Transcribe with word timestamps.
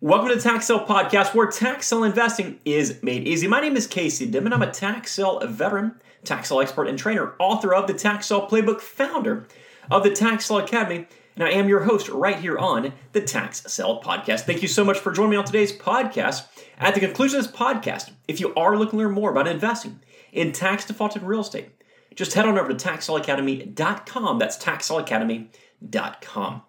Welcome 0.00 0.28
to 0.28 0.36
the 0.36 0.40
Tax 0.40 0.70
Podcast, 0.70 1.34
where 1.34 1.48
tax 1.48 1.90
investing 1.90 2.60
is 2.64 3.02
made 3.02 3.26
easy. 3.26 3.48
My 3.48 3.60
name 3.60 3.76
is 3.76 3.88
Casey 3.88 4.30
Dimon. 4.30 4.52
I'm 4.52 4.62
a 4.62 4.70
tax 4.70 5.16
veteran, 5.16 6.00
tax 6.22 6.52
expert, 6.52 6.86
and 6.86 6.96
trainer, 6.96 7.34
author 7.40 7.74
of 7.74 7.88
the 7.88 7.94
Tax 7.94 8.28
Playbook, 8.28 8.80
founder 8.80 9.48
of 9.90 10.04
the 10.04 10.10
Tax 10.10 10.48
Academy, 10.50 11.08
and 11.34 11.42
I 11.42 11.50
am 11.50 11.68
your 11.68 11.80
host 11.80 12.08
right 12.10 12.38
here 12.38 12.56
on 12.56 12.92
the 13.10 13.20
Tax 13.20 13.62
Podcast. 13.62 14.42
Thank 14.42 14.62
you 14.62 14.68
so 14.68 14.84
much 14.84 15.00
for 15.00 15.10
joining 15.10 15.32
me 15.32 15.36
on 15.36 15.44
today's 15.44 15.76
podcast. 15.76 16.46
At 16.78 16.94
the 16.94 17.00
conclusion 17.00 17.40
of 17.40 17.46
this 17.46 17.56
podcast, 17.56 18.12
if 18.28 18.38
you 18.38 18.54
are 18.54 18.78
looking 18.78 19.00
to 19.00 19.04
learn 19.04 19.14
more 19.14 19.32
about 19.32 19.48
investing 19.48 19.98
in 20.30 20.52
tax 20.52 20.84
defaulted 20.84 21.24
real 21.24 21.40
estate, 21.40 21.70
just 22.14 22.34
head 22.34 22.46
on 22.46 22.56
over 22.56 22.72
to 22.72 22.88
taxsaleacademy.com. 22.88 24.38
That's 24.38 24.58
taxsaleacademy.com. 24.58 26.62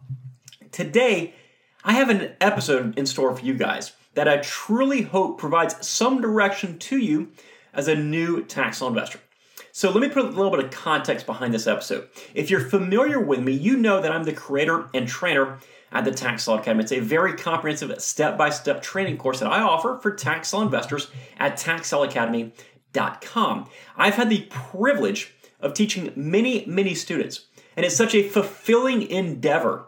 Today, 0.72 1.36
I 1.84 1.94
have 1.94 2.10
an 2.10 2.34
episode 2.42 3.00
in 3.00 3.06
store 3.06 3.34
for 3.36 3.46
you 3.46 3.54
guys 3.54 3.94
that 4.14 4.28
I 4.28 4.38
truly 4.38 5.04
hope 5.04 5.40
provides 5.40 5.88
some 5.88 6.20
direction 6.20 6.78
to 6.80 6.98
you 6.98 7.30
as 7.74 7.88
a 7.88 7.96
new 7.96 8.44
tax 8.44 8.82
law 8.82 8.90
investor. 8.90 9.22
So 9.72 9.90
let 9.90 10.02
me 10.02 10.10
put 10.10 10.26
a 10.26 10.28
little 10.28 10.52
bit 10.52 10.66
of 10.66 10.72
context 10.72 11.26
behind 11.26 11.54
this 11.54 11.68
episode. 11.68 12.10
If 12.34 12.50
you're 12.50 12.60
familiar 12.60 13.22
with 13.22 13.40
me, 13.40 13.54
you 13.54 13.78
know 13.78 14.02
that 14.02 14.12
I'm 14.12 14.26
the 14.26 14.34
creator 14.34 14.90
and 14.94 15.08
trainer 15.08 15.60
at 15.94 16.04
the 16.04 16.12
Tax 16.12 16.44
Sale 16.44 16.56
Academy. 16.56 16.84
It's 16.84 16.92
a 16.92 17.00
very 17.00 17.38
comprehensive 17.38 17.98
step-by-step 18.02 18.82
training 18.82 19.16
course 19.18 19.40
that 19.40 19.50
I 19.50 19.62
offer 19.62 19.98
for 20.02 20.12
tax 20.12 20.52
law 20.52 20.64
investors 20.64 21.10
at 21.38 21.58
taxsaleacademy.com. 21.58 23.70
I've 23.96 24.16
had 24.16 24.30
the 24.30 24.48
privilege 24.50 25.34
of 25.62 25.74
teaching 25.74 26.12
many, 26.16 26.66
many 26.66 26.94
students, 26.94 27.46
and 27.78 27.86
it's 27.86 27.96
such 27.96 28.16
a 28.16 28.28
fulfilling 28.28 29.04
endeavor 29.04 29.86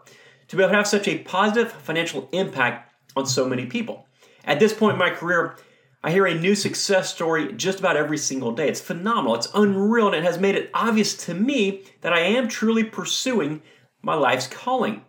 to 0.52 0.56
be 0.58 0.62
able 0.62 0.72
to 0.72 0.76
have 0.76 0.86
such 0.86 1.08
a 1.08 1.16
positive 1.20 1.72
financial 1.72 2.28
impact 2.30 2.92
on 3.16 3.24
so 3.24 3.48
many 3.48 3.64
people. 3.64 4.06
At 4.44 4.60
this 4.60 4.74
point 4.74 4.92
in 4.92 4.98
my 4.98 5.08
career, 5.08 5.56
I 6.04 6.10
hear 6.10 6.26
a 6.26 6.38
new 6.38 6.54
success 6.54 7.08
story 7.08 7.54
just 7.54 7.78
about 7.78 7.96
every 7.96 8.18
single 8.18 8.52
day. 8.52 8.68
It's 8.68 8.78
phenomenal, 8.78 9.34
it's 9.34 9.48
unreal, 9.54 10.08
and 10.08 10.16
it 10.16 10.24
has 10.24 10.38
made 10.38 10.54
it 10.54 10.68
obvious 10.74 11.16
to 11.24 11.32
me 11.32 11.84
that 12.02 12.12
I 12.12 12.18
am 12.18 12.48
truly 12.48 12.84
pursuing 12.84 13.62
my 14.02 14.12
life's 14.12 14.46
calling. 14.46 15.06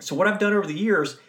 So, 0.00 0.16
what 0.16 0.26
I've 0.26 0.40
done 0.40 0.52
over 0.52 0.66
the 0.66 0.74
years 0.74 1.20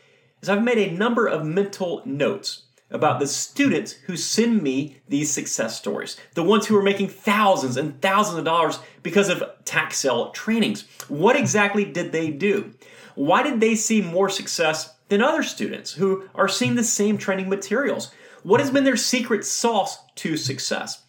is 0.42 0.50
I've 0.50 0.64
made 0.64 0.80
a 0.80 0.98
number 0.98 1.28
of 1.28 1.46
mental 1.46 2.02
notes 2.04 2.64
about 2.90 3.20
the 3.20 3.28
students 3.28 3.92
who 3.92 4.18
send 4.18 4.64
me 4.64 4.98
these 5.08 5.30
success 5.30 5.78
stories, 5.78 6.18
the 6.34 6.42
ones 6.42 6.66
who 6.66 6.76
are 6.76 6.82
making 6.82 7.10
thousands 7.10 7.78
and 7.78 8.02
thousands 8.02 8.40
of 8.40 8.46
dollars 8.46 8.80
because 9.04 9.30
of 9.30 9.44
tax 9.66 10.00
sale 10.00 10.32
trainings. 10.32 10.86
What 11.10 11.36
exactly 11.36 11.86
did 11.86 12.12
they 12.12 12.32
do? 12.32 12.74
Why 13.16 13.44
did 13.44 13.60
they 13.60 13.76
see 13.76 14.02
more 14.02 14.30
success 14.30 14.94
than 15.10 15.22
other 15.22 15.44
students 15.44 15.94
who 15.94 16.30
are 16.36 16.48
seeing 16.48 16.76
the 16.76 16.84
same 16.84 17.18
training 17.18 17.50
materials? 17.50 18.12
What 18.44 18.60
has 18.60 18.70
been 18.70 18.84
their 18.84 18.98
secret 18.98 19.46
sauce 19.46 19.98
to 20.16 20.38
success? 20.38 21.04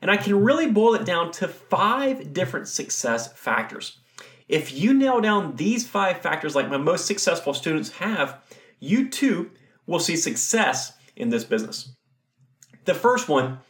And 0.00 0.10
I 0.10 0.16
can 0.16 0.44
really 0.44 0.70
boil 0.70 0.94
it 0.94 1.04
down 1.04 1.30
to 1.32 1.48
five 1.48 2.32
different 2.32 2.68
success 2.68 3.32
factors. 3.32 3.98
If 4.48 4.72
you 4.74 4.92
nail 4.92 5.20
down 5.20 5.56
these 5.56 5.86
five 5.86 6.18
factors 6.18 6.54
like 6.54 6.68
my 6.68 6.76
most 6.76 7.06
successful 7.06 7.54
students 7.54 7.92
have, 7.92 8.40
you 8.80 9.08
too 9.08 9.52
will 9.86 10.00
see 10.00 10.16
success 10.16 10.92
in 11.16 11.30
this 11.30 11.44
business. 11.44 11.94
The 12.84 12.94
first 12.94 13.28
one 13.28 13.60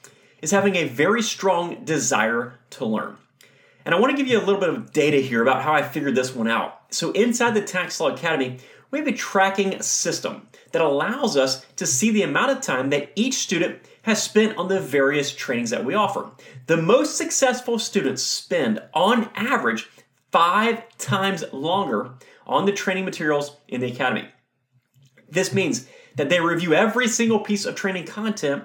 is 0.41 0.51
having 0.51 0.75
a 0.75 0.89
very 0.89 1.23
strong 1.23 1.85
desire 1.85 2.59
to 2.71 2.87
learn. 2.87 3.19
And 3.85 3.95
I 3.95 3.99
want 3.99 4.11
to 4.11 4.17
give 4.17 4.31
you 4.31 4.39
a 4.39 4.45
little 4.45 4.61
bit 4.61 4.69
of 4.69 4.93
data 4.93 5.19
here 5.19 5.43
about 5.43 5.63
how 5.63 5.73
I 5.73 5.83
figured 5.83 6.15
this 6.15 6.35
one 6.35 6.49
out. 6.49 6.83
So, 6.91 7.11
inside 7.13 7.55
the 7.55 7.63
Tax 7.63 7.97
Sale 7.97 8.09
Academy, 8.09 8.59
we 8.91 8.99
have 8.99 9.09
a 9.09 9.13
tracking 9.13 9.81
system 9.83 10.49
that 10.73 10.83
allows 10.83 11.37
us 11.37 11.65
to 11.77 11.87
see 11.87 12.11
the 12.11 12.23
amount 12.23 12.53
of 12.53 12.61
time 12.61 12.91
that 12.91 13.11
each 13.17 13.35
student 13.35 13.81
has 14.03 14.23
spent 14.23 14.57
on 14.57 14.69
the 14.69 14.81
various 14.81 15.35
trainings 15.35 15.71
that 15.71 15.85
we 15.85 15.95
offer. 15.95 16.31
The 16.67 16.77
most 16.77 17.17
successful 17.17 17.79
students 17.79 18.23
spend, 18.23 18.83
on 18.93 19.31
average, 19.35 19.89
five 20.31 20.83
times 20.99 21.45
longer 21.53 22.15
on 22.47 22.67
the 22.67 22.73
training 22.73 23.05
materials 23.05 23.57
in 23.69 23.81
the 23.81 23.93
Academy. 23.93 24.29
This 25.29 25.53
means 25.53 25.89
that 26.17 26.29
they 26.29 26.41
review 26.41 26.75
every 26.75 27.09
single 27.09 27.41
piece 27.41 27.65
of 27.65 27.75
training 27.75 28.07
content, 28.07 28.65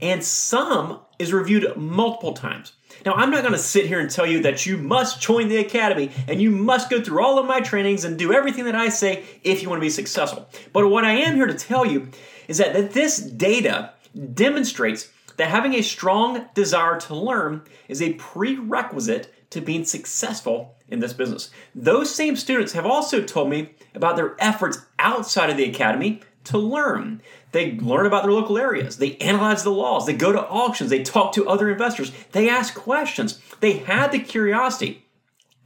and 0.00 0.24
some 0.24 1.00
is 1.18 1.32
reviewed 1.32 1.76
multiple 1.76 2.32
times. 2.32 2.72
Now, 3.04 3.14
I'm 3.14 3.30
not 3.30 3.42
going 3.42 3.52
to 3.52 3.58
sit 3.58 3.86
here 3.86 4.00
and 4.00 4.10
tell 4.10 4.26
you 4.26 4.42
that 4.42 4.66
you 4.66 4.76
must 4.76 5.20
join 5.20 5.48
the 5.48 5.58
academy 5.58 6.10
and 6.26 6.40
you 6.40 6.50
must 6.50 6.90
go 6.90 7.02
through 7.02 7.22
all 7.22 7.38
of 7.38 7.46
my 7.46 7.60
trainings 7.60 8.04
and 8.04 8.18
do 8.18 8.32
everything 8.32 8.64
that 8.64 8.74
I 8.74 8.88
say 8.88 9.24
if 9.42 9.62
you 9.62 9.68
want 9.68 9.80
to 9.80 9.86
be 9.86 9.90
successful. 9.90 10.48
But 10.72 10.88
what 10.88 11.04
I 11.04 11.12
am 11.12 11.36
here 11.36 11.46
to 11.46 11.54
tell 11.54 11.86
you 11.86 12.08
is 12.48 12.58
that, 12.58 12.72
that 12.72 12.92
this 12.92 13.18
data 13.18 13.92
demonstrates 14.34 15.10
that 15.36 15.48
having 15.48 15.74
a 15.74 15.82
strong 15.82 16.46
desire 16.54 16.98
to 17.00 17.14
learn 17.14 17.62
is 17.88 18.02
a 18.02 18.14
prerequisite 18.14 19.32
to 19.50 19.60
being 19.60 19.84
successful 19.84 20.76
in 20.88 21.00
this 21.00 21.12
business. 21.12 21.50
Those 21.74 22.14
same 22.14 22.36
students 22.36 22.72
have 22.72 22.86
also 22.86 23.22
told 23.22 23.48
me 23.48 23.70
about 23.94 24.16
their 24.16 24.36
efforts 24.38 24.78
outside 24.98 25.50
of 25.50 25.56
the 25.56 25.68
academy 25.68 26.20
to 26.44 26.58
learn. 26.58 27.22
They 27.52 27.72
learn 27.72 28.06
about 28.06 28.24
their 28.24 28.32
local 28.32 28.58
areas. 28.58 28.98
They 28.98 29.16
analyze 29.16 29.62
the 29.62 29.70
laws. 29.70 30.06
They 30.06 30.14
go 30.14 30.32
to 30.32 30.46
auctions. 30.48 30.90
They 30.90 31.02
talk 31.02 31.32
to 31.34 31.48
other 31.48 31.70
investors. 31.70 32.12
They 32.32 32.48
ask 32.48 32.74
questions. 32.74 33.40
They 33.60 33.78
had 33.78 34.12
the 34.12 34.18
curiosity 34.18 35.06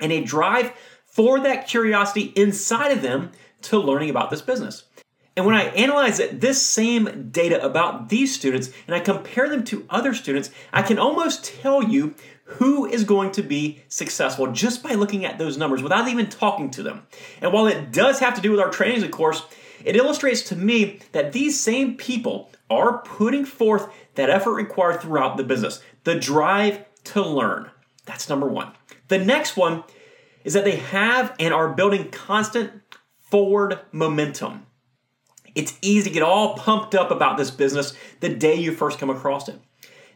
and 0.01 0.13
a 0.13 0.23
drive 0.23 0.73
for 1.07 1.41
that 1.41 1.67
curiosity 1.67 2.33
inside 2.37 2.93
of 2.93 3.03
them 3.03 3.33
to 3.63 3.79
learning 3.79 4.11
about 4.11 4.31
this 4.31 4.43
business. 4.43 4.85
And 5.37 5.47
when 5.47 5.55
I 5.55 5.65
analyze 5.65 6.19
it, 6.19 6.41
this 6.41 6.65
same 6.65 7.31
data 7.31 7.65
about 7.65 8.11
these 8.11 8.35
students 8.35 8.71
and 8.87 8.95
I 8.95 9.01
compare 9.01 9.49
them 9.49 9.65
to 9.65 9.87
other 9.89 10.13
students, 10.13 10.51
I 10.73 10.83
can 10.83 10.99
almost 10.99 11.45
tell 11.45 11.83
you 11.83 12.15
who 12.45 12.85
is 12.87 13.05
going 13.05 13.33
to 13.33 13.43
be 13.43 13.83
successful 13.89 14.53
just 14.53 14.83
by 14.83 14.93
looking 14.93 15.25
at 15.25 15.39
those 15.39 15.57
numbers 15.57 15.83
without 15.83 16.09
even 16.09 16.29
talking 16.29 16.71
to 16.73 16.83
them. 16.83 17.07
And 17.41 17.53
while 17.53 17.67
it 17.67 17.93
does 17.93 18.19
have 18.19 18.35
to 18.35 18.43
do 18.43 18.51
with 18.51 18.61
our 18.61 18.71
trainings, 18.71 19.03
of 19.03 19.11
course, 19.11 19.43
it 19.85 19.97
illustrates 19.97 20.43
to 20.43 20.57
me 20.57 21.01
that 21.13 21.33
these 21.33 21.59
same 21.59 21.97
people 21.97 22.51
are 22.71 22.99
putting 22.99 23.45
forth 23.45 23.89
that 24.15 24.31
effort 24.31 24.55
required 24.55 25.01
throughout 25.01 25.37
the 25.37 25.45
business, 25.45 25.83
the 26.05 26.15
drive 26.15 26.85
to 27.05 27.23
learn. 27.23 27.71
That's 28.07 28.29
number 28.29 28.47
one. 28.47 28.73
The 29.09 29.19
next 29.19 29.57
one 29.57 29.85
is 30.45 30.55
that 30.55 30.65
they 30.65 30.77
have 30.77 31.35
and 31.39 31.53
are 31.55 31.73
building 31.73 32.11
constant 32.11 32.73
forward 33.21 33.79
momentum. 33.93 34.67
It's 35.55 35.77
easy 35.83 36.11
to 36.11 36.15
get 36.15 36.23
all 36.23 36.57
pumped 36.57 36.95
up 36.95 37.11
about 37.11 37.37
this 37.37 37.51
business 37.51 37.95
the 38.21 38.29
day 38.29 38.55
you 38.55 38.73
first 38.73 38.99
come 38.99 39.11
across 39.11 39.49
it. 39.49 39.59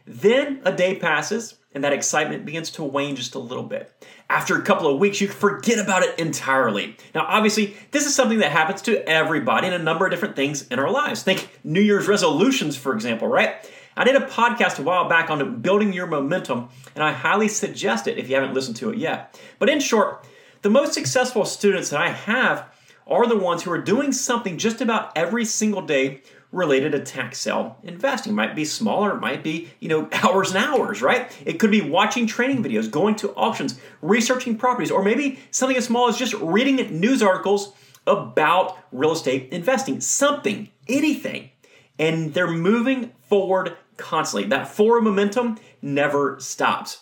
Then 0.07 0.61
a 0.63 0.71
day 0.71 0.95
passes 0.95 1.55
and 1.73 1.83
that 1.83 1.93
excitement 1.93 2.45
begins 2.45 2.71
to 2.71 2.83
wane 2.83 3.15
just 3.15 3.35
a 3.35 3.39
little 3.39 3.63
bit. 3.63 3.93
After 4.29 4.57
a 4.57 4.63
couple 4.63 4.87
of 4.87 4.99
weeks, 4.99 5.21
you 5.21 5.27
forget 5.27 5.77
about 5.77 6.01
it 6.01 6.17
entirely. 6.17 6.97
Now, 7.13 7.25
obviously, 7.27 7.75
this 7.91 8.05
is 8.05 8.15
something 8.15 8.39
that 8.39 8.51
happens 8.51 8.81
to 8.83 9.07
everybody 9.07 9.67
in 9.67 9.73
a 9.73 9.79
number 9.79 10.05
of 10.05 10.11
different 10.11 10.35
things 10.35 10.65
in 10.69 10.79
our 10.79 10.89
lives. 10.89 11.21
Think 11.21 11.59
New 11.63 11.81
Year's 11.81 12.07
resolutions, 12.07 12.75
for 12.75 12.93
example, 12.93 13.27
right? 13.27 13.69
I 13.95 14.05
did 14.05 14.15
a 14.15 14.25
podcast 14.25 14.79
a 14.79 14.83
while 14.83 15.09
back 15.09 15.29
on 15.29 15.61
building 15.61 15.93
your 15.93 16.07
momentum, 16.07 16.69
and 16.95 17.03
I 17.03 17.11
highly 17.11 17.47
suggest 17.47 18.07
it 18.07 18.17
if 18.17 18.29
you 18.29 18.35
haven't 18.35 18.53
listened 18.53 18.77
to 18.77 18.89
it 18.89 18.97
yet. 18.97 19.39
But 19.59 19.69
in 19.69 19.79
short, 19.79 20.25
the 20.61 20.69
most 20.69 20.93
successful 20.93 21.45
students 21.45 21.89
that 21.89 22.01
I 22.01 22.09
have 22.09 22.73
are 23.05 23.27
the 23.27 23.37
ones 23.37 23.63
who 23.63 23.71
are 23.71 23.81
doing 23.81 24.11
something 24.11 24.57
just 24.57 24.81
about 24.81 25.15
every 25.15 25.45
single 25.45 25.81
day 25.81 26.21
related 26.51 26.93
to 26.93 26.99
tax 26.99 27.39
sale 27.39 27.77
investing. 27.83 28.33
It 28.33 28.35
might 28.35 28.55
be 28.55 28.65
smaller, 28.65 29.15
it 29.15 29.19
might 29.19 29.43
be, 29.43 29.69
you 29.79 29.89
know, 29.89 30.09
hours 30.23 30.53
and 30.53 30.63
hours, 30.63 31.01
right? 31.01 31.31
It 31.45 31.59
could 31.59 31.71
be 31.71 31.81
watching 31.81 32.27
training 32.27 32.63
videos, 32.63 32.89
going 32.89 33.15
to 33.17 33.33
auctions, 33.35 33.79
researching 34.01 34.57
properties, 34.57 34.91
or 34.91 35.03
maybe 35.03 35.39
something 35.51 35.77
as 35.77 35.85
small 35.85 36.07
as 36.07 36.17
just 36.17 36.33
reading 36.35 36.75
news 36.99 37.21
articles 37.21 37.73
about 38.05 38.77
real 38.91 39.11
estate 39.11 39.49
investing. 39.51 39.99
Something, 39.99 40.69
anything. 40.87 41.51
And 41.99 42.33
they're 42.33 42.47
moving 42.47 43.11
forward 43.21 43.75
constantly. 43.97 44.49
That 44.49 44.67
forward 44.67 45.01
momentum 45.01 45.57
never 45.81 46.39
stops. 46.39 46.99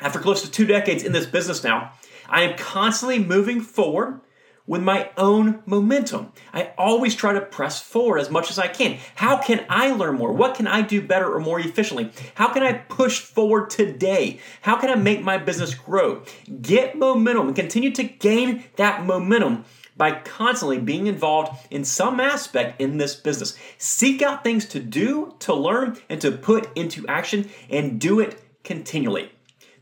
After 0.00 0.18
close 0.18 0.42
to 0.42 0.50
two 0.50 0.66
decades 0.66 1.04
in 1.04 1.12
this 1.12 1.26
business 1.26 1.62
now, 1.62 1.92
I 2.28 2.42
am 2.42 2.58
constantly 2.58 3.18
moving 3.18 3.60
forward 3.60 4.20
with 4.66 4.82
my 4.82 5.10
own 5.16 5.62
momentum. 5.64 6.32
I 6.52 6.72
always 6.76 7.14
try 7.14 7.32
to 7.32 7.40
press 7.40 7.80
forward 7.80 8.18
as 8.18 8.30
much 8.30 8.50
as 8.50 8.58
I 8.58 8.68
can. 8.68 8.98
How 9.14 9.38
can 9.38 9.64
I 9.68 9.92
learn 9.92 10.16
more? 10.16 10.32
What 10.32 10.56
can 10.56 10.66
I 10.66 10.82
do 10.82 11.00
better 11.00 11.32
or 11.32 11.40
more 11.40 11.60
efficiently? 11.60 12.10
How 12.34 12.52
can 12.52 12.62
I 12.62 12.72
push 12.72 13.20
forward 13.20 13.70
today? 13.70 14.40
How 14.62 14.76
can 14.76 14.90
I 14.90 14.96
make 14.96 15.22
my 15.22 15.38
business 15.38 15.74
grow? 15.74 16.22
Get 16.60 16.96
momentum 16.96 17.48
and 17.48 17.56
continue 17.56 17.92
to 17.92 18.04
gain 18.04 18.64
that 18.76 19.04
momentum 19.04 19.64
by 19.96 20.12
constantly 20.12 20.78
being 20.78 21.06
involved 21.06 21.66
in 21.70 21.84
some 21.84 22.20
aspect 22.20 22.80
in 22.80 22.98
this 22.98 23.14
business. 23.14 23.56
Seek 23.78 24.20
out 24.20 24.44
things 24.44 24.66
to 24.66 24.80
do, 24.80 25.34
to 25.38 25.54
learn, 25.54 25.96
and 26.08 26.20
to 26.20 26.32
put 26.32 26.76
into 26.76 27.06
action 27.06 27.48
and 27.70 28.00
do 28.00 28.20
it 28.20 28.42
continually. 28.62 29.30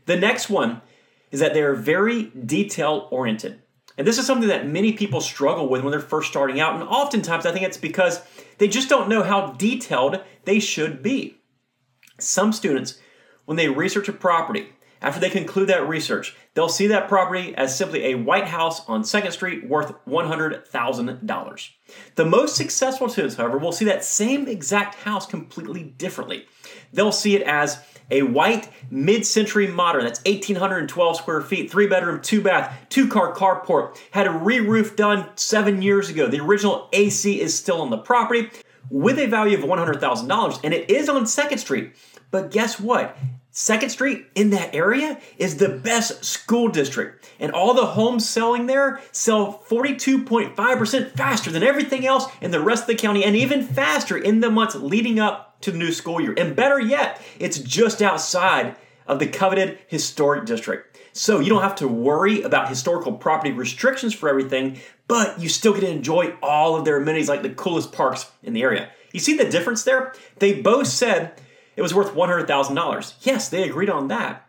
The 0.05 0.15
next 0.15 0.49
one 0.49 0.81
is 1.31 1.39
that 1.41 1.53
they 1.53 1.61
are 1.61 1.73
very 1.73 2.23
detail 2.23 3.07
oriented. 3.11 3.61
And 3.97 4.05
this 4.05 4.17
is 4.17 4.27
something 4.27 4.49
that 4.49 4.67
many 4.67 4.93
people 4.93 5.21
struggle 5.21 5.69
with 5.69 5.81
when 5.81 5.91
they're 5.91 5.99
first 5.99 6.29
starting 6.29 6.59
out. 6.59 6.75
And 6.75 6.83
oftentimes, 6.83 7.45
I 7.45 7.51
think 7.51 7.65
it's 7.65 7.77
because 7.77 8.21
They 8.57 8.67
just 8.67 8.89
don't 8.89 9.09
know 9.09 9.23
how 9.23 9.51
detailed 9.53 10.21
they 10.45 10.59
should 10.59 11.03
be. 11.03 11.37
Some 12.19 12.53
students, 12.53 12.99
when 13.45 13.57
they 13.57 13.67
research 13.67 14.07
a 14.07 14.13
property, 14.13 14.69
after 15.01 15.19
they 15.19 15.29
conclude 15.29 15.67
that 15.67 15.87
research, 15.87 16.35
they'll 16.53 16.69
see 16.69 16.87
that 16.87 17.09
property 17.09 17.53
as 17.55 17.77
simply 17.77 18.05
a 18.05 18.15
white 18.15 18.47
house 18.47 18.87
on 18.87 19.03
2nd 19.03 19.31
Street 19.31 19.67
worth 19.67 19.93
$100,000. 20.07 21.69
The 22.15 22.25
most 22.25 22.55
successful 22.55 23.09
students, 23.09 23.35
however, 23.35 23.57
will 23.57 23.73
see 23.73 23.85
that 23.85 24.05
same 24.05 24.47
exact 24.47 24.95
house 24.95 25.25
completely 25.25 25.83
differently. 25.83 26.47
They'll 26.93 27.11
see 27.11 27.35
it 27.35 27.43
as 27.43 27.83
a 28.11 28.21
white 28.21 28.69
mid-century 28.89 29.67
modern 29.67 30.03
that's 30.03 30.19
1812 30.25 31.17
square 31.17 31.41
feet 31.41 31.71
three 31.71 31.87
bedroom 31.87 32.21
two 32.21 32.41
bath 32.41 32.75
two 32.89 33.07
car 33.07 33.33
carport 33.33 33.97
had 34.11 34.27
a 34.27 34.31
re-roof 34.31 34.95
done 34.95 35.29
seven 35.35 35.81
years 35.81 36.09
ago. 36.09 36.27
The 36.27 36.39
original 36.39 36.89
ac 36.93 37.39
is 37.39 37.57
still 37.57 37.81
on 37.81 37.89
the 37.89 37.97
property 37.97 38.49
with 38.89 39.17
a 39.17 39.25
value 39.25 39.57
of 39.57 39.63
$100000 39.63 40.59
and 40.63 40.73
it 40.73 40.89
is 40.89 41.09
on 41.09 41.25
second 41.25 41.57
street. 41.57 41.93
But 42.31 42.51
guess 42.51 42.79
what? 42.79 43.17
Second 43.57 43.89
Street 43.89 44.25
in 44.35 44.49
that 44.49 44.75
area 44.75 45.17
is 45.37 45.55
the 45.55 45.69
best 45.69 46.25
school 46.25 46.67
district, 46.67 47.25
and 47.39 47.53
all 47.53 47.73
the 47.73 47.85
homes 47.85 48.27
selling 48.27 48.65
there 48.65 48.99
sell 49.13 49.63
42.5% 49.69 51.11
faster 51.11 51.51
than 51.51 51.63
everything 51.63 52.05
else 52.05 52.25
in 52.41 52.51
the 52.51 52.59
rest 52.59 52.83
of 52.83 52.87
the 52.87 52.95
county, 52.95 53.23
and 53.23 53.33
even 53.33 53.65
faster 53.65 54.17
in 54.17 54.41
the 54.41 54.51
months 54.51 54.75
leading 54.75 55.21
up 55.21 55.54
to 55.65 55.71
the 55.71 55.77
new 55.77 55.91
school 55.91 56.21
year. 56.21 56.33
And 56.37 56.55
better 56.55 56.79
yet, 56.79 57.21
it's 57.39 57.59
just 57.59 58.01
outside 58.01 58.75
of 59.07 59.19
the 59.19 59.27
coveted 59.27 59.79
historic 59.87 60.45
district. 60.45 60.97
So 61.13 61.39
you 61.39 61.49
don't 61.49 61.61
have 61.61 61.75
to 61.75 61.87
worry 61.87 62.41
about 62.41 62.69
historical 62.69 63.13
property 63.13 63.51
restrictions 63.51 64.13
for 64.13 64.27
everything, 64.27 64.79
but 65.07 65.39
you 65.39 65.49
still 65.49 65.73
get 65.73 65.81
to 65.81 65.89
enjoy 65.89 66.33
all 66.41 66.75
of 66.75 66.85
their 66.85 66.97
amenities 66.97 67.29
like 67.29 67.41
the 67.41 67.49
coolest 67.49 67.91
parks 67.91 68.31
in 68.43 68.53
the 68.53 68.63
area. 68.63 68.89
You 69.13 69.19
see 69.19 69.37
the 69.37 69.49
difference 69.49 69.83
there? 69.83 70.13
They 70.39 70.61
both 70.61 70.87
said 70.87 71.39
it 71.75 71.81
was 71.81 71.93
worth 71.93 72.13
$100,000. 72.13 73.13
Yes, 73.21 73.49
they 73.49 73.63
agreed 73.63 73.89
on 73.89 74.07
that. 74.09 74.47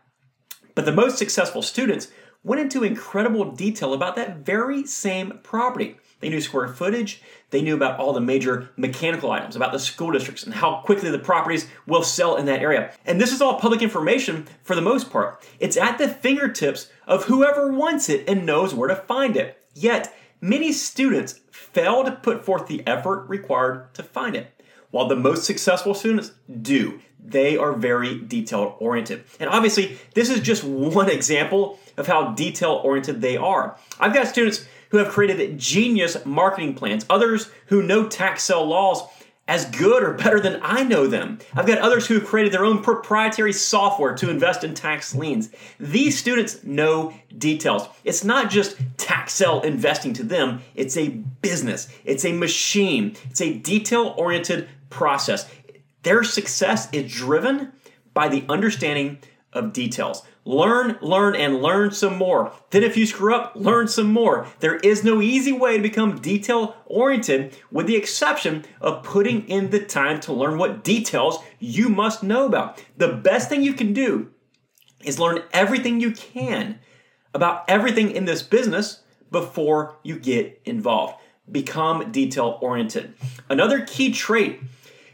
But 0.74 0.84
the 0.84 0.92
most 0.92 1.18
successful 1.18 1.62
students 1.62 2.08
went 2.42 2.60
into 2.60 2.84
incredible 2.84 3.52
detail 3.52 3.94
about 3.94 4.16
that 4.16 4.38
very 4.38 4.86
same 4.86 5.40
property. 5.42 5.96
They 6.20 6.30
knew 6.30 6.40
square 6.40 6.68
footage, 6.68 7.20
they 7.50 7.60
knew 7.60 7.74
about 7.74 8.00
all 8.00 8.14
the 8.14 8.20
major 8.20 8.70
mechanical 8.76 9.30
items, 9.30 9.54
about 9.54 9.72
the 9.72 9.78
school 9.78 10.10
districts, 10.10 10.44
and 10.44 10.54
how 10.54 10.80
quickly 10.80 11.10
the 11.10 11.18
properties 11.18 11.68
will 11.86 12.02
sell 12.02 12.36
in 12.36 12.46
that 12.46 12.62
area. 12.62 12.92
And 13.04 13.20
this 13.20 13.32
is 13.32 13.42
all 13.42 13.60
public 13.60 13.82
information 13.82 14.46
for 14.62 14.74
the 14.74 14.80
most 14.80 15.10
part. 15.10 15.46
It's 15.60 15.76
at 15.76 15.98
the 15.98 16.08
fingertips 16.08 16.90
of 17.06 17.24
whoever 17.24 17.70
wants 17.70 18.08
it 18.08 18.24
and 18.28 18.46
knows 18.46 18.74
where 18.74 18.88
to 18.88 18.96
find 18.96 19.36
it. 19.36 19.62
Yet, 19.74 20.14
many 20.40 20.72
students 20.72 21.40
fail 21.50 22.02
to 22.04 22.12
put 22.12 22.44
forth 22.44 22.66
the 22.66 22.86
effort 22.86 23.28
required 23.28 23.92
to 23.94 24.02
find 24.02 24.34
it, 24.34 24.48
while 24.90 25.08
the 25.08 25.16
most 25.16 25.44
successful 25.44 25.92
students 25.92 26.32
do. 26.62 27.00
They 27.22 27.56
are 27.56 27.72
very 27.72 28.20
detail 28.20 28.76
oriented. 28.78 29.24
And 29.40 29.50
obviously, 29.50 29.98
this 30.14 30.30
is 30.30 30.40
just 30.40 30.64
one 30.64 31.10
example 31.10 31.78
of 31.96 32.06
how 32.06 32.32
detail 32.32 32.80
oriented 32.84 33.20
they 33.20 33.36
are. 33.36 33.76
I've 33.98 34.14
got 34.14 34.28
students 34.28 34.66
who 34.90 34.98
have 34.98 35.08
created 35.08 35.58
genius 35.58 36.16
marketing 36.24 36.74
plans, 36.74 37.06
others 37.10 37.50
who 37.66 37.82
know 37.82 38.08
tax 38.08 38.44
sale 38.44 38.66
laws 38.66 39.02
as 39.48 39.64
good 39.66 40.02
or 40.02 40.12
better 40.12 40.40
than 40.40 40.58
I 40.62 40.82
know 40.82 41.06
them. 41.06 41.38
I've 41.54 41.66
got 41.66 41.78
others 41.78 42.06
who 42.06 42.14
have 42.14 42.26
created 42.26 42.52
their 42.52 42.64
own 42.64 42.82
proprietary 42.82 43.52
software 43.52 44.14
to 44.16 44.30
invest 44.30 44.64
in 44.64 44.74
tax 44.74 45.14
liens. 45.14 45.50
These 45.78 46.18
students 46.18 46.64
know 46.64 47.14
details. 47.38 47.88
It's 48.02 48.24
not 48.24 48.50
just 48.50 48.76
tax 48.96 49.34
sale 49.34 49.60
investing 49.60 50.12
to 50.14 50.24
them, 50.24 50.62
it's 50.74 50.96
a 50.96 51.08
business, 51.08 51.88
it's 52.04 52.24
a 52.24 52.32
machine, 52.32 53.16
it's 53.30 53.40
a 53.40 53.54
detail 53.58 54.14
oriented 54.16 54.68
process. 54.90 55.48
Their 56.02 56.24
success 56.24 56.88
is 56.92 57.12
driven 57.12 57.72
by 58.14 58.28
the 58.28 58.44
understanding 58.48 59.18
of 59.56 59.72
details. 59.72 60.22
Learn, 60.44 60.96
learn, 61.00 61.34
and 61.34 61.60
learn 61.60 61.90
some 61.90 62.16
more. 62.16 62.52
Then, 62.70 62.84
if 62.84 62.96
you 62.96 63.06
screw 63.06 63.34
up, 63.34 63.52
learn 63.56 63.88
some 63.88 64.12
more. 64.12 64.46
There 64.60 64.76
is 64.76 65.02
no 65.02 65.20
easy 65.20 65.50
way 65.50 65.76
to 65.76 65.82
become 65.82 66.20
detail 66.20 66.76
oriented, 66.86 67.56
with 67.72 67.86
the 67.86 67.96
exception 67.96 68.64
of 68.80 69.02
putting 69.02 69.48
in 69.48 69.70
the 69.70 69.80
time 69.80 70.20
to 70.20 70.32
learn 70.32 70.58
what 70.58 70.84
details 70.84 71.38
you 71.58 71.88
must 71.88 72.22
know 72.22 72.46
about. 72.46 72.80
The 72.96 73.08
best 73.08 73.48
thing 73.48 73.62
you 73.62 73.72
can 73.72 73.92
do 73.92 74.30
is 75.04 75.18
learn 75.18 75.42
everything 75.52 76.00
you 76.00 76.12
can 76.12 76.78
about 77.34 77.64
everything 77.68 78.10
in 78.10 78.24
this 78.24 78.42
business 78.42 79.02
before 79.30 79.96
you 80.02 80.18
get 80.18 80.60
involved. 80.64 81.14
Become 81.50 82.10
detail 82.10 82.58
oriented. 82.60 83.14
Another 83.48 83.84
key 83.84 84.12
trait 84.12 84.60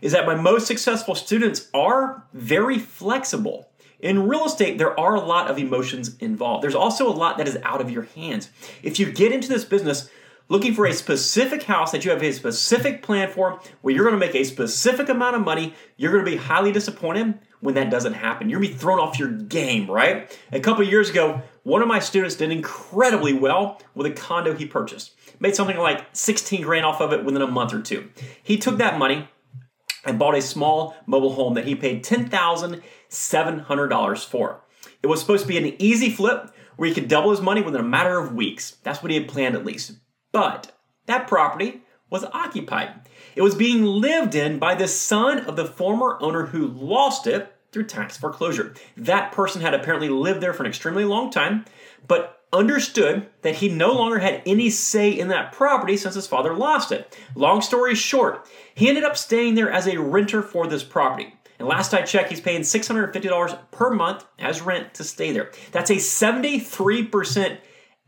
is 0.00 0.12
that 0.12 0.26
my 0.26 0.34
most 0.34 0.66
successful 0.66 1.14
students 1.14 1.68
are 1.72 2.24
very 2.32 2.78
flexible. 2.78 3.68
In 4.02 4.26
real 4.26 4.44
estate, 4.44 4.78
there 4.78 4.98
are 4.98 5.14
a 5.14 5.20
lot 5.20 5.48
of 5.48 5.58
emotions 5.58 6.16
involved. 6.18 6.64
There's 6.64 6.74
also 6.74 7.08
a 7.08 7.14
lot 7.14 7.38
that 7.38 7.46
is 7.46 7.56
out 7.62 7.80
of 7.80 7.90
your 7.90 8.02
hands. 8.02 8.50
If 8.82 8.98
you 8.98 9.10
get 9.12 9.30
into 9.30 9.48
this 9.48 9.64
business 9.64 10.10
looking 10.48 10.74
for 10.74 10.84
a 10.86 10.92
specific 10.92 11.62
house 11.62 11.92
that 11.92 12.04
you 12.04 12.10
have 12.10 12.22
a 12.22 12.32
specific 12.32 13.00
plan 13.00 13.30
for, 13.30 13.60
where 13.80 13.94
you're 13.94 14.10
to 14.10 14.16
make 14.16 14.34
a 14.34 14.42
specific 14.42 15.08
amount 15.08 15.36
of 15.36 15.42
money, 15.42 15.72
you're 15.96 16.18
to 16.18 16.28
be 16.28 16.36
highly 16.36 16.72
disappointed 16.72 17.38
when 17.60 17.74
that 17.74 17.90
doesn't 17.90 18.14
happen. 18.14 18.50
You're 18.50 18.60
to 18.60 18.68
be 18.68 18.74
thrown 18.74 18.98
off 18.98 19.20
your 19.20 19.30
game, 19.30 19.88
right? 19.88 20.36
A 20.50 20.58
couple 20.58 20.82
years 20.84 21.08
ago, 21.08 21.40
one 21.62 21.80
of 21.80 21.86
my 21.86 22.00
students 22.00 22.34
did 22.34 22.50
incredibly 22.50 23.32
well 23.32 23.80
with 23.94 24.06
a 24.06 24.10
condo 24.10 24.52
he 24.52 24.66
purchased. 24.66 25.12
Made 25.38 25.54
something 25.54 25.78
like 25.78 26.04
16 26.12 26.62
grand 26.62 26.84
off 26.84 27.00
of 27.00 27.12
it 27.12 27.24
within 27.24 27.40
a 27.40 27.46
month 27.46 27.72
or 27.72 27.80
two. 27.80 28.10
He 28.42 28.58
took 28.58 28.78
that 28.78 28.98
money 28.98 29.28
and 30.04 30.18
bought 30.18 30.34
a 30.34 30.42
small 30.42 30.96
mobile 31.06 31.34
home 31.34 31.54
that 31.54 31.66
he 31.66 31.76
paid 31.76 32.02
$10,700 33.12 34.26
for. 34.26 34.62
It 35.02 35.06
was 35.06 35.20
supposed 35.20 35.42
to 35.42 35.48
be 35.48 35.58
an 35.58 35.80
easy 35.80 36.10
flip 36.10 36.50
where 36.76 36.88
he 36.88 36.94
could 36.94 37.08
double 37.08 37.30
his 37.30 37.40
money 37.40 37.60
within 37.60 37.80
a 37.80 37.84
matter 37.84 38.18
of 38.18 38.34
weeks. 38.34 38.78
That's 38.82 39.02
what 39.02 39.12
he 39.12 39.18
had 39.18 39.28
planned 39.28 39.54
at 39.54 39.64
least. 39.64 39.92
But 40.32 40.72
that 41.06 41.28
property 41.28 41.82
was 42.08 42.24
occupied. 42.32 43.08
It 43.36 43.42
was 43.42 43.54
being 43.54 43.84
lived 43.84 44.34
in 44.34 44.58
by 44.58 44.74
the 44.74 44.88
son 44.88 45.40
of 45.40 45.56
the 45.56 45.64
former 45.64 46.18
owner 46.20 46.46
who 46.46 46.66
lost 46.66 47.26
it 47.26 47.54
through 47.70 47.86
tax 47.86 48.16
foreclosure. 48.16 48.74
That 48.96 49.32
person 49.32 49.62
had 49.62 49.74
apparently 49.74 50.08
lived 50.08 50.40
there 50.40 50.52
for 50.52 50.62
an 50.62 50.68
extremely 50.68 51.04
long 51.04 51.30
time, 51.30 51.64
but 52.06 52.42
understood 52.52 53.28
that 53.40 53.56
he 53.56 53.68
no 53.68 53.92
longer 53.92 54.18
had 54.18 54.42
any 54.44 54.68
say 54.68 55.10
in 55.10 55.28
that 55.28 55.52
property 55.52 55.96
since 55.96 56.14
his 56.14 56.26
father 56.26 56.54
lost 56.54 56.92
it. 56.92 57.16
Long 57.34 57.62
story 57.62 57.94
short, 57.94 58.46
he 58.74 58.88
ended 58.88 59.04
up 59.04 59.16
staying 59.16 59.54
there 59.54 59.70
as 59.70 59.86
a 59.86 60.00
renter 60.00 60.42
for 60.42 60.66
this 60.66 60.84
property. 60.84 61.34
And 61.62 61.68
last 61.68 61.94
I 61.94 62.02
checked, 62.02 62.30
he's 62.30 62.40
paying 62.40 62.62
$650 62.62 63.58
per 63.70 63.90
month 63.90 64.24
as 64.36 64.60
rent 64.60 64.94
to 64.94 65.04
stay 65.04 65.30
there. 65.30 65.52
That's 65.70 65.90
a 65.90 65.94
73% 65.94 67.58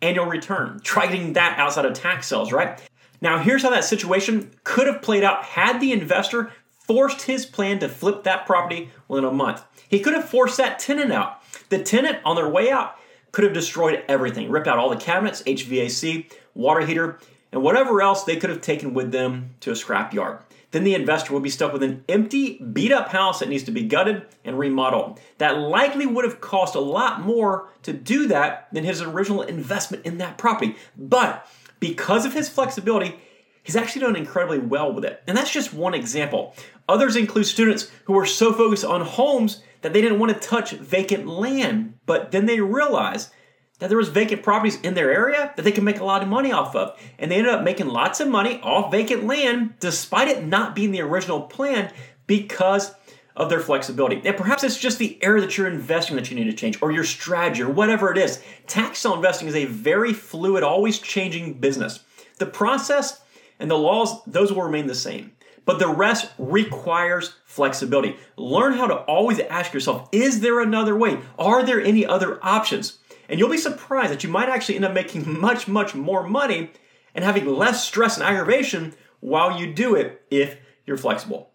annual 0.02 0.26
return. 0.26 0.80
Try 0.82 1.06
getting 1.06 1.34
that 1.34 1.56
outside 1.56 1.84
of 1.84 1.92
tax 1.92 2.26
sales, 2.26 2.50
right? 2.50 2.82
Now, 3.20 3.38
here's 3.38 3.62
how 3.62 3.70
that 3.70 3.84
situation 3.84 4.50
could 4.64 4.88
have 4.88 5.02
played 5.02 5.22
out 5.22 5.44
had 5.44 5.80
the 5.80 5.92
investor 5.92 6.50
forced 6.80 7.22
his 7.22 7.46
plan 7.46 7.78
to 7.78 7.88
flip 7.88 8.24
that 8.24 8.44
property 8.44 8.90
within 9.06 9.24
a 9.24 9.30
month. 9.30 9.62
He 9.88 10.00
could 10.00 10.14
have 10.14 10.28
forced 10.28 10.56
that 10.56 10.80
tenant 10.80 11.12
out. 11.12 11.40
The 11.68 11.80
tenant, 11.80 12.18
on 12.24 12.34
their 12.34 12.48
way 12.48 12.72
out, 12.72 12.98
could 13.30 13.44
have 13.44 13.52
destroyed 13.52 14.02
everything, 14.08 14.50
ripped 14.50 14.66
out 14.66 14.80
all 14.80 14.90
the 14.90 14.96
cabinets, 14.96 15.44
HVAC, 15.44 16.32
water 16.54 16.84
heater, 16.84 17.20
and 17.52 17.62
whatever 17.62 18.02
else 18.02 18.24
they 18.24 18.34
could 18.34 18.50
have 18.50 18.62
taken 18.62 18.94
with 18.94 19.12
them 19.12 19.54
to 19.60 19.70
a 19.70 19.76
scrap 19.76 20.12
yard. 20.12 20.40
Then 20.74 20.82
the 20.82 20.96
investor 20.96 21.32
will 21.32 21.38
be 21.38 21.50
stuck 21.50 21.72
with 21.72 21.84
an 21.84 22.02
empty, 22.08 22.58
beat 22.58 22.90
up 22.90 23.10
house 23.10 23.38
that 23.38 23.48
needs 23.48 23.62
to 23.62 23.70
be 23.70 23.84
gutted 23.84 24.26
and 24.44 24.58
remodeled. 24.58 25.20
That 25.38 25.56
likely 25.56 26.04
would 26.04 26.24
have 26.24 26.40
cost 26.40 26.74
a 26.74 26.80
lot 26.80 27.20
more 27.20 27.68
to 27.84 27.92
do 27.92 28.26
that 28.26 28.66
than 28.72 28.82
his 28.82 29.00
original 29.00 29.42
investment 29.42 30.04
in 30.04 30.18
that 30.18 30.36
property. 30.36 30.74
But 30.98 31.48
because 31.78 32.26
of 32.26 32.32
his 32.32 32.48
flexibility, 32.48 33.20
he's 33.62 33.76
actually 33.76 34.00
done 34.00 34.16
incredibly 34.16 34.58
well 34.58 34.92
with 34.92 35.04
it. 35.04 35.22
And 35.28 35.38
that's 35.38 35.52
just 35.52 35.72
one 35.72 35.94
example. 35.94 36.56
Others 36.88 37.14
include 37.14 37.46
students 37.46 37.88
who 38.06 38.14
were 38.14 38.26
so 38.26 38.52
focused 38.52 38.84
on 38.84 39.02
homes 39.02 39.62
that 39.82 39.92
they 39.92 40.00
didn't 40.00 40.18
want 40.18 40.32
to 40.32 40.48
touch 40.48 40.72
vacant 40.72 41.28
land, 41.28 42.00
but 42.04 42.32
then 42.32 42.46
they 42.46 42.58
realized 42.58 43.30
that 43.78 43.88
there 43.88 43.98
was 43.98 44.08
vacant 44.08 44.42
properties 44.42 44.80
in 44.80 44.94
their 44.94 45.12
area 45.12 45.52
that 45.56 45.62
they 45.62 45.72
could 45.72 45.84
make 45.84 45.98
a 45.98 46.04
lot 46.04 46.22
of 46.22 46.28
money 46.28 46.52
off 46.52 46.76
of. 46.76 46.98
And 47.18 47.30
they 47.30 47.36
ended 47.36 47.52
up 47.52 47.64
making 47.64 47.88
lots 47.88 48.20
of 48.20 48.28
money 48.28 48.60
off 48.62 48.90
vacant 48.90 49.24
land 49.24 49.74
despite 49.80 50.28
it 50.28 50.44
not 50.44 50.74
being 50.74 50.92
the 50.92 51.00
original 51.00 51.42
plan 51.42 51.92
because 52.26 52.94
of 53.36 53.50
their 53.50 53.60
flexibility. 53.60 54.22
And 54.24 54.36
perhaps 54.36 54.62
it's 54.62 54.78
just 54.78 54.98
the 54.98 55.22
area 55.22 55.40
that 55.40 55.58
you're 55.58 55.66
investing 55.66 56.14
that 56.16 56.30
you 56.30 56.36
need 56.36 56.44
to 56.44 56.52
change, 56.52 56.80
or 56.80 56.92
your 56.92 57.02
strategy, 57.02 57.62
or 57.62 57.68
whatever 57.68 58.12
it 58.12 58.18
is. 58.18 58.40
Tax 58.68 59.00
sale 59.00 59.14
investing 59.14 59.48
is 59.48 59.56
a 59.56 59.64
very 59.64 60.12
fluid, 60.12 60.62
always 60.62 61.00
changing 61.00 61.54
business. 61.54 61.98
The 62.38 62.46
process 62.46 63.20
and 63.58 63.68
the 63.68 63.76
laws, 63.76 64.22
those 64.24 64.52
will 64.52 64.62
remain 64.62 64.86
the 64.86 64.94
same 64.94 65.32
but 65.64 65.78
the 65.78 65.88
rest 65.88 66.30
requires 66.38 67.34
flexibility. 67.44 68.16
Learn 68.36 68.74
how 68.74 68.86
to 68.86 68.96
always 68.96 69.40
ask 69.40 69.72
yourself 69.72 70.08
is 70.12 70.40
there 70.40 70.60
another 70.60 70.96
way? 70.96 71.20
Are 71.38 71.64
there 71.64 71.80
any 71.80 72.04
other 72.04 72.38
options? 72.44 72.98
And 73.28 73.38
you'll 73.38 73.50
be 73.50 73.58
surprised 73.58 74.12
that 74.12 74.24
you 74.24 74.30
might 74.30 74.48
actually 74.48 74.76
end 74.76 74.84
up 74.84 74.92
making 74.92 75.40
much, 75.40 75.68
much 75.68 75.94
more 75.94 76.26
money 76.26 76.70
and 77.14 77.24
having 77.24 77.46
less 77.46 77.84
stress 77.84 78.16
and 78.16 78.24
aggravation 78.24 78.94
while 79.20 79.58
you 79.58 79.72
do 79.72 79.94
it 79.94 80.22
if 80.30 80.56
you're 80.84 80.96
flexible. 80.96 81.50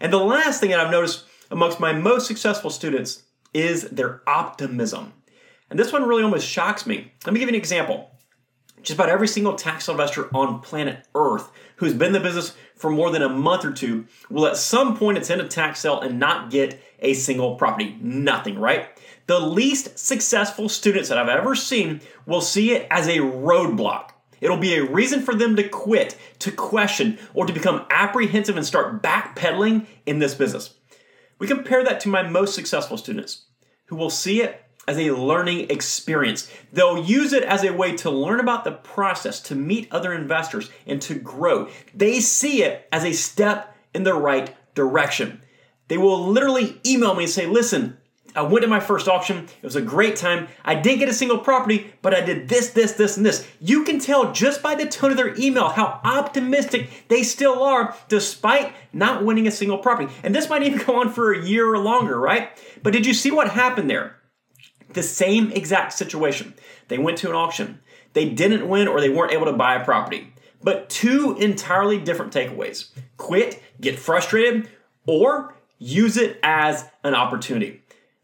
And 0.00 0.12
the 0.12 0.18
last 0.18 0.60
thing 0.60 0.70
that 0.70 0.80
I've 0.80 0.90
noticed 0.90 1.24
amongst 1.50 1.78
my 1.78 1.92
most 1.92 2.26
successful 2.26 2.70
students 2.70 3.22
is 3.54 3.82
their 3.90 4.22
optimism. 4.26 5.12
And 5.70 5.78
this 5.78 5.92
one 5.92 6.08
really 6.08 6.22
almost 6.22 6.46
shocks 6.46 6.86
me. 6.86 7.12
Let 7.24 7.32
me 7.32 7.40
give 7.40 7.48
you 7.48 7.54
an 7.54 7.60
example. 7.60 8.10
Just 8.82 8.98
about 8.98 9.08
every 9.08 9.28
single 9.28 9.54
tax 9.54 9.88
investor 9.88 10.28
on 10.34 10.60
planet 10.60 11.06
Earth 11.14 11.50
who's 11.76 11.94
been 11.94 12.08
in 12.08 12.12
the 12.14 12.20
business 12.20 12.56
for 12.74 12.90
more 12.90 13.10
than 13.10 13.22
a 13.22 13.28
month 13.28 13.64
or 13.64 13.72
two 13.72 14.06
will 14.28 14.46
at 14.46 14.56
some 14.56 14.96
point 14.96 15.18
attend 15.18 15.40
a 15.40 15.46
tax 15.46 15.80
sale 15.80 16.00
and 16.00 16.18
not 16.18 16.50
get 16.50 16.82
a 16.98 17.14
single 17.14 17.54
property. 17.54 17.96
Nothing, 18.00 18.58
right? 18.58 18.88
The 19.26 19.40
least 19.40 19.98
successful 19.98 20.68
students 20.68 21.08
that 21.08 21.18
I've 21.18 21.28
ever 21.28 21.54
seen 21.54 22.00
will 22.26 22.40
see 22.40 22.72
it 22.72 22.86
as 22.90 23.06
a 23.06 23.18
roadblock. 23.18 24.10
It'll 24.40 24.56
be 24.56 24.74
a 24.74 24.84
reason 24.84 25.22
for 25.22 25.34
them 25.34 25.54
to 25.56 25.68
quit, 25.68 26.16
to 26.40 26.50
question, 26.50 27.18
or 27.32 27.46
to 27.46 27.52
become 27.52 27.86
apprehensive 27.90 28.56
and 28.56 28.66
start 28.66 29.00
backpedaling 29.00 29.86
in 30.04 30.18
this 30.18 30.34
business. 30.34 30.74
We 31.38 31.46
compare 31.46 31.84
that 31.84 32.00
to 32.00 32.08
my 32.08 32.22
most 32.22 32.54
successful 32.54 32.96
students 32.96 33.46
who 33.86 33.96
will 33.96 34.10
see 34.10 34.42
it 34.42 34.64
as 34.88 34.98
a 34.98 35.12
learning 35.12 35.70
experience. 35.70 36.50
They'll 36.72 37.04
use 37.04 37.32
it 37.32 37.44
as 37.44 37.62
a 37.62 37.72
way 37.72 37.94
to 37.98 38.10
learn 38.10 38.40
about 38.40 38.64
the 38.64 38.72
process, 38.72 39.40
to 39.42 39.54
meet 39.54 39.86
other 39.92 40.12
investors, 40.12 40.70
and 40.86 41.00
to 41.02 41.14
grow. 41.14 41.68
They 41.94 42.18
see 42.20 42.64
it 42.64 42.88
as 42.90 43.04
a 43.04 43.12
step 43.12 43.76
in 43.94 44.02
the 44.02 44.14
right 44.14 44.54
direction. 44.74 45.42
They 45.88 45.98
will 45.98 46.26
literally 46.26 46.80
email 46.84 47.14
me 47.14 47.24
and 47.24 47.32
say, 47.32 47.46
Listen, 47.46 47.98
I 48.34 48.42
went 48.42 48.62
to 48.62 48.68
my 48.68 48.80
first 48.80 49.08
auction. 49.08 49.48
It 49.60 49.64
was 49.64 49.76
a 49.76 49.82
great 49.82 50.16
time. 50.16 50.48
I 50.64 50.74
didn't 50.74 51.00
get 51.00 51.08
a 51.08 51.14
single 51.14 51.38
property, 51.38 51.92
but 52.00 52.14
I 52.14 52.20
did 52.20 52.48
this, 52.48 52.70
this, 52.70 52.92
this, 52.92 53.16
and 53.16 53.26
this. 53.26 53.46
You 53.60 53.84
can 53.84 53.98
tell 53.98 54.32
just 54.32 54.62
by 54.62 54.74
the 54.74 54.86
tone 54.86 55.10
of 55.10 55.16
their 55.16 55.38
email 55.38 55.68
how 55.68 56.00
optimistic 56.02 57.08
they 57.08 57.22
still 57.22 57.62
are 57.62 57.94
despite 58.08 58.72
not 58.92 59.24
winning 59.24 59.46
a 59.46 59.50
single 59.50 59.78
property. 59.78 60.12
And 60.22 60.34
this 60.34 60.48
might 60.48 60.62
even 60.62 60.84
go 60.86 61.00
on 61.00 61.12
for 61.12 61.32
a 61.32 61.44
year 61.44 61.70
or 61.72 61.78
longer, 61.78 62.18
right? 62.18 62.50
But 62.82 62.92
did 62.92 63.06
you 63.06 63.14
see 63.14 63.30
what 63.30 63.50
happened 63.50 63.90
there? 63.90 64.16
The 64.94 65.02
same 65.02 65.50
exact 65.52 65.92
situation. 65.92 66.54
They 66.88 66.98
went 66.98 67.18
to 67.18 67.28
an 67.28 67.36
auction. 67.36 67.80
They 68.14 68.28
didn't 68.28 68.68
win 68.68 68.88
or 68.88 69.00
they 69.00 69.08
weren't 69.08 69.32
able 69.32 69.46
to 69.46 69.52
buy 69.52 69.74
a 69.74 69.84
property. 69.84 70.32
But 70.62 70.88
two 70.88 71.36
entirely 71.38 71.98
different 71.98 72.32
takeaways 72.32 72.90
quit, 73.16 73.62
get 73.80 73.98
frustrated, 73.98 74.68
or 75.06 75.54
use 75.78 76.16
it 76.16 76.38
as 76.42 76.88
an 77.02 77.14
opportunity. 77.14 77.81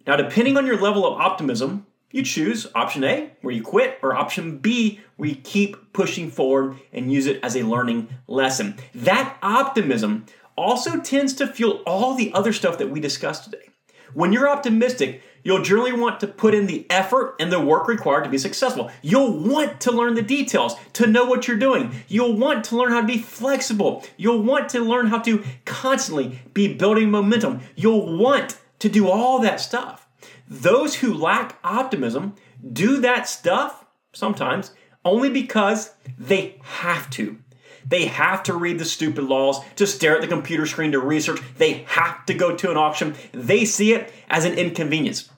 Now, 0.09 0.17
depending 0.17 0.57
on 0.57 0.65
your 0.65 0.81
level 0.81 1.07
of 1.07 1.21
optimism, 1.21 1.87
you 2.11 2.23
choose 2.23 2.67
option 2.75 3.05
A, 3.05 3.33
where 3.43 3.55
you 3.55 3.63
quit, 3.63 3.99
or 4.03 4.17
option 4.17 4.57
B, 4.57 5.01
where 5.17 5.29
you 5.29 5.37
keep 5.37 5.93
pushing 5.93 6.31
forward 6.31 6.79
and 6.95 7.13
use 7.13 7.27
it 7.27 7.39
as 7.43 7.55
a 7.55 7.63
learning 7.63 8.09
lesson. 8.27 8.77
That 8.95 9.37
optimism 9.43 10.25
also 10.57 10.99
tends 10.99 11.35
to 11.35 11.47
fuel 11.47 11.83
all 11.87 12.15
the 12.15 12.33
other 12.33 12.55
stuff 12.55 12.79
that 12.79 12.89
we 12.89 13.01
discussed 13.01 13.45
today. 13.45 13.69
When 14.15 14.33
you're 14.33 14.49
optimistic, 14.49 15.21
you'll 15.45 15.61
generally 15.61 15.93
want 15.93 16.21
to 16.21 16.27
put 16.27 16.55
in 16.55 16.67
the 16.67 16.87
effort 16.89 17.37
and 17.39 17.53
the 17.53 17.61
work 17.61 17.87
required 17.87 18.25
to 18.25 18.31
be 18.31 18.39
successful. 18.39 18.91
You'll 19.03 19.37
want 19.37 19.79
to 19.83 19.93
learn 19.93 20.15
the 20.15 20.23
details, 20.23 20.77
to 20.95 21.07
know 21.07 21.27
what 21.27 21.47
you're 21.47 21.59
doing. 21.59 21.91
You'll 22.09 22.33
want 22.33 22.65
to 22.65 22.79
learn 22.79 22.93
how 22.93 23.03
to 23.03 23.07
be 23.07 23.19
flexible. 23.19 24.07
You'll 24.17 24.43
want 24.43 24.71
to 24.71 24.81
learn 24.81 25.09
how 25.09 25.19
to 25.19 25.45
constantly 25.67 26.39
be 26.55 26.73
building 26.73 27.11
momentum. 27.11 27.61
You'll 27.77 28.17
want 28.17 28.57
to 28.79 28.89
do 28.89 29.09
all 29.09 29.41
that 29.41 29.61
stuff. 29.61 30.09
Those 30.49 30.97
who 30.97 31.13
lack 31.13 31.59
optimism 31.63 32.35
do 32.73 33.01
that 33.01 33.29
stuff 33.29 33.85
sometimes 34.13 34.73
only 35.05 35.31
because 35.31 35.95
they 36.19 36.59
have 36.63 37.09
to. 37.11 37.39
They 37.87 38.07
have 38.07 38.43
to 38.45 38.55
read 38.55 38.79
the 38.79 38.85
stupid 38.85 39.25
laws, 39.25 39.61
to 39.77 39.87
stare 39.87 40.17
at 40.17 40.21
the 40.21 40.27
computer 40.27 40.67
screen 40.67 40.93
to 40.93 40.99
research. 40.99 41.41
They 41.57 41.85
have 41.89 42.27
to 42.27 42.35
go 42.35 42.55
to 42.55 42.71
an 42.71 42.77
auction. 42.77 43.15
They 43.33 43.65
see 43.65 43.95
it 43.95 44.13
as 44.29 44.45
an 44.45 44.55
inconvenience. 44.55 45.31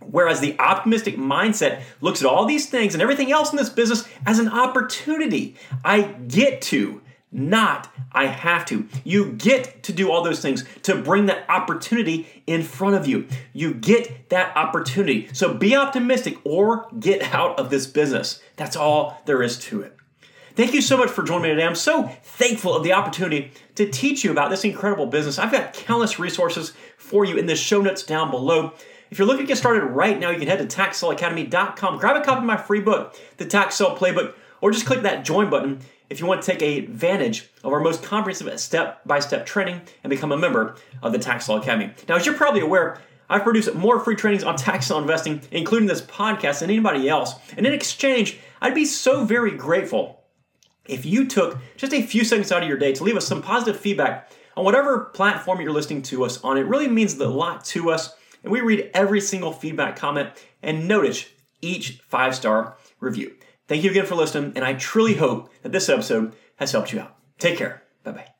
Whereas 0.00 0.40
the 0.40 0.58
optimistic 0.60 1.16
mindset 1.16 1.82
looks 2.00 2.22
at 2.22 2.28
all 2.28 2.46
these 2.46 2.70
things 2.70 2.94
and 2.94 3.02
everything 3.02 3.32
else 3.32 3.50
in 3.50 3.56
this 3.56 3.68
business 3.68 4.08
as 4.24 4.38
an 4.38 4.48
opportunity. 4.48 5.56
I 5.84 6.02
get 6.02 6.62
to, 6.62 7.02
not 7.30 7.92
I 8.12 8.26
have 8.26 8.64
to. 8.66 8.88
You 9.04 9.32
get 9.32 9.82
to 9.84 9.92
do 9.92 10.10
all 10.10 10.22
those 10.22 10.40
things 10.40 10.64
to 10.82 10.96
bring 10.96 11.26
that 11.26 11.48
opportunity 11.48 12.42
in 12.46 12.62
front 12.62 12.96
of 12.96 13.06
you. 13.06 13.26
You 13.52 13.74
get 13.74 14.30
that 14.30 14.56
opportunity. 14.56 15.28
So 15.32 15.52
be 15.54 15.76
optimistic 15.76 16.38
or 16.44 16.88
get 16.98 17.34
out 17.34 17.58
of 17.58 17.70
this 17.70 17.86
business. 17.86 18.40
That's 18.56 18.76
all 18.76 19.20
there 19.26 19.42
is 19.42 19.58
to 19.60 19.82
it. 19.82 19.94
Thank 20.54 20.74
you 20.74 20.80
so 20.80 20.96
much 20.96 21.10
for 21.10 21.22
joining 21.22 21.42
me 21.42 21.48
today. 21.50 21.64
I'm 21.64 21.76
so 21.76 22.08
thankful 22.24 22.74
of 22.74 22.82
the 22.82 22.92
opportunity 22.92 23.52
to 23.76 23.88
teach 23.88 24.24
you 24.24 24.32
about 24.32 24.50
this 24.50 24.64
incredible 24.64 25.06
business. 25.06 25.38
I've 25.38 25.52
got 25.52 25.72
countless 25.72 26.18
resources 26.18 26.72
for 26.96 27.24
you 27.24 27.36
in 27.36 27.46
the 27.46 27.54
show 27.54 27.80
notes 27.80 28.02
down 28.02 28.32
below. 28.32 28.72
If 29.10 29.18
you're 29.18 29.28
looking 29.28 29.44
to 29.44 29.48
get 29.48 29.58
started 29.58 29.84
right 29.84 30.18
now, 30.18 30.30
you 30.30 30.38
can 30.38 30.48
head 30.48 30.68
to 30.68 30.76
taxsaleacademy.com, 30.76 31.98
grab 31.98 32.16
a 32.16 32.24
copy 32.24 32.38
of 32.38 32.44
my 32.44 32.56
free 32.56 32.80
book, 32.80 33.16
The 33.36 33.44
Tax 33.44 33.76
Sale 33.76 33.96
Playbook, 33.96 34.34
or 34.60 34.72
just 34.72 34.84
click 34.84 35.02
that 35.02 35.24
join 35.24 35.48
button 35.48 35.80
if 36.10 36.20
you 36.20 36.26
want 36.26 36.42
to 36.42 36.52
take 36.52 36.62
advantage 36.62 37.48
of 37.64 37.72
our 37.72 37.80
most 37.80 38.02
comprehensive 38.02 38.58
step 38.60 39.00
by 39.04 39.20
step 39.20 39.46
training 39.46 39.80
and 40.02 40.10
become 40.10 40.32
a 40.32 40.36
member 40.36 40.76
of 41.02 41.12
the 41.12 41.18
Tax 41.18 41.46
Sale 41.46 41.56
Academy. 41.56 41.92
Now, 42.08 42.16
as 42.16 42.26
you're 42.26 42.34
probably 42.34 42.60
aware, 42.60 43.00
I've 43.28 43.42
produced 43.42 43.74
more 43.74 44.00
free 44.00 44.16
trainings 44.16 44.44
on 44.44 44.56
tax 44.56 44.90
law 44.90 45.00
investing, 45.00 45.42
including 45.50 45.86
this 45.86 46.00
podcast, 46.00 46.60
than 46.60 46.70
anybody 46.70 47.08
else. 47.08 47.34
And 47.56 47.66
in 47.66 47.74
exchange, 47.74 48.38
I'd 48.60 48.74
be 48.74 48.86
so 48.86 49.24
very 49.24 49.50
grateful 49.50 50.24
if 50.86 51.04
you 51.04 51.26
took 51.26 51.58
just 51.76 51.92
a 51.92 52.02
few 52.02 52.24
seconds 52.24 52.50
out 52.50 52.62
of 52.62 52.68
your 52.68 52.78
day 52.78 52.92
to 52.94 53.04
leave 53.04 53.16
us 53.16 53.26
some 53.26 53.42
positive 53.42 53.78
feedback 53.78 54.30
on 54.56 54.64
whatever 54.64 55.00
platform 55.14 55.60
you're 55.60 55.72
listening 55.72 56.02
to 56.02 56.24
us 56.24 56.42
on, 56.42 56.56
it 56.56 56.66
really 56.66 56.88
means 56.88 57.14
a 57.18 57.28
lot 57.28 57.64
to 57.66 57.90
us. 57.90 58.14
And 58.42 58.50
we 58.50 58.60
read 58.60 58.90
every 58.94 59.20
single 59.20 59.52
feedback 59.52 59.96
comment 59.96 60.30
and 60.62 60.88
notice 60.88 61.26
each 61.60 62.00
five 62.08 62.34
star 62.34 62.76
review. 62.98 63.34
Thank 63.68 63.84
you 63.84 63.90
again 63.90 64.06
for 64.06 64.14
listening, 64.14 64.52
and 64.56 64.64
I 64.64 64.72
truly 64.72 65.14
hope 65.14 65.52
that 65.62 65.72
this 65.72 65.88
episode 65.88 66.34
has 66.56 66.72
helped 66.72 66.92
you 66.92 67.00
out. 67.00 67.16
Take 67.38 67.58
care. 67.58 67.82
Bye 68.02 68.12
bye. 68.12 68.37